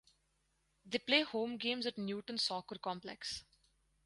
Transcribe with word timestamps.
They 0.83 0.97
play 0.97 1.21
home 1.21 1.57
games 1.57 1.85
at 1.85 1.95
Newton 1.95 2.39
Soccer 2.39 2.79
Complex. 2.79 3.43